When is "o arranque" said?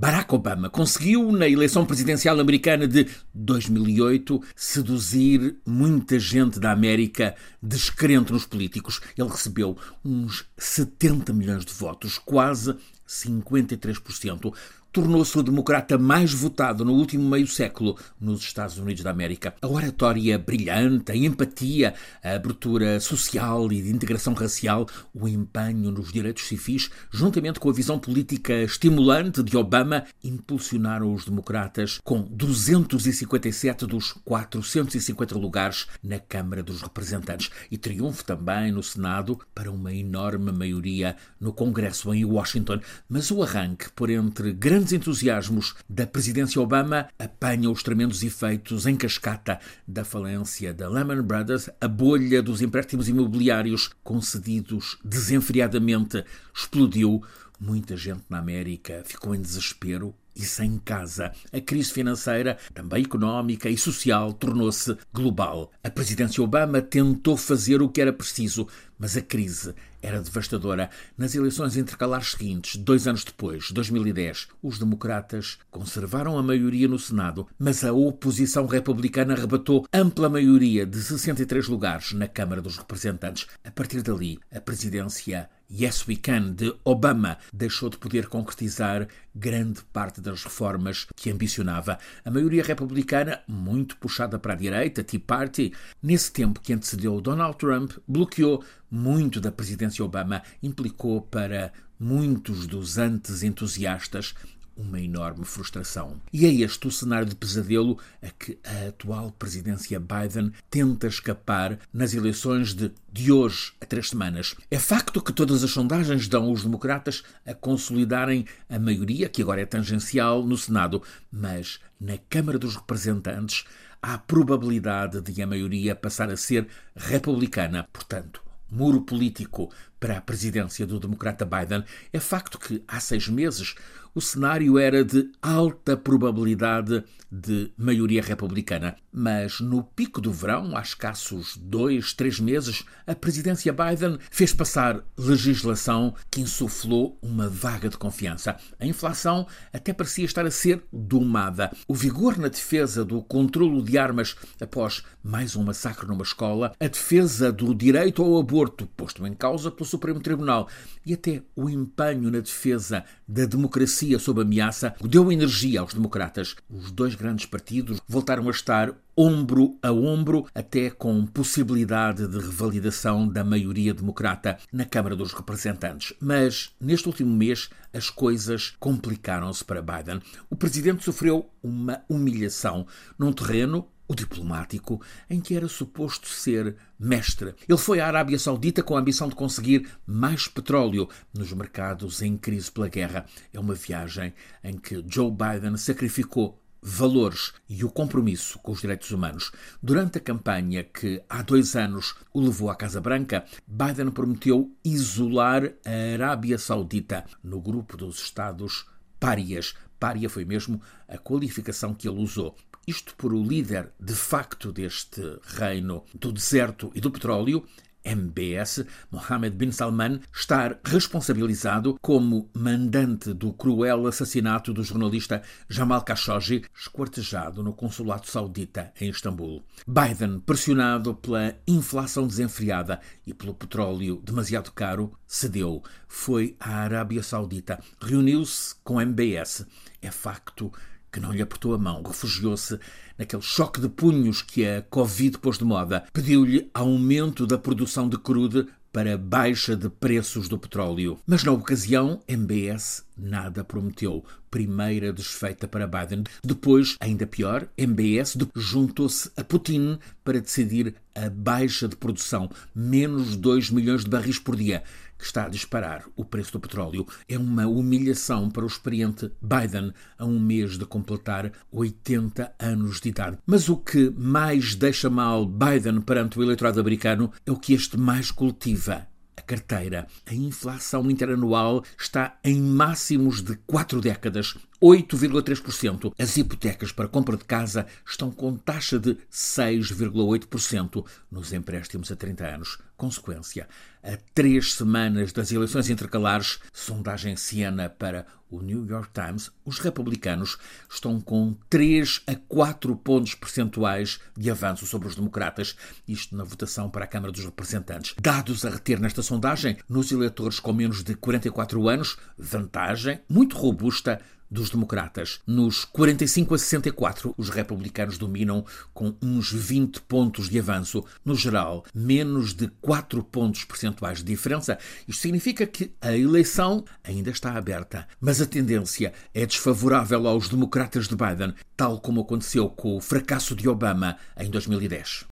43.30-43.90